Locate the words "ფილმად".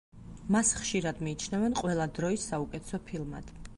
3.11-3.55